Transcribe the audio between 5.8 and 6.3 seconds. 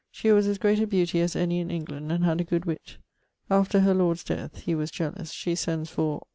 for